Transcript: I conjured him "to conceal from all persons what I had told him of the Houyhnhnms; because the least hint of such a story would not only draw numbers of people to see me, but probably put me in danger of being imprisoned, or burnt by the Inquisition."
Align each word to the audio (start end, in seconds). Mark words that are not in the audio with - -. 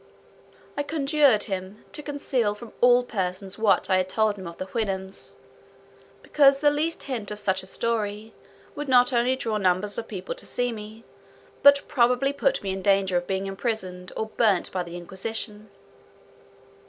I 0.75 0.81
conjured 0.81 1.43
him 1.43 1.85
"to 1.91 2.01
conceal 2.01 2.55
from 2.55 2.73
all 2.81 3.03
persons 3.03 3.59
what 3.59 3.87
I 3.87 3.97
had 3.97 4.09
told 4.09 4.35
him 4.35 4.47
of 4.47 4.57
the 4.57 4.65
Houyhnhnms; 4.65 5.35
because 6.23 6.59
the 6.59 6.71
least 6.71 7.03
hint 7.03 7.29
of 7.29 7.37
such 7.37 7.61
a 7.61 7.67
story 7.67 8.33
would 8.73 8.87
not 8.89 9.13
only 9.13 9.35
draw 9.35 9.57
numbers 9.59 9.99
of 9.99 10.07
people 10.07 10.33
to 10.33 10.45
see 10.47 10.71
me, 10.71 11.03
but 11.61 11.87
probably 11.87 12.33
put 12.33 12.63
me 12.63 12.71
in 12.71 12.81
danger 12.81 13.15
of 13.15 13.27
being 13.27 13.45
imprisoned, 13.45 14.11
or 14.17 14.29
burnt 14.37 14.71
by 14.71 14.81
the 14.81 14.97
Inquisition." 14.97 15.69